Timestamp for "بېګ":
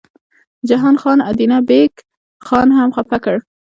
1.69-1.93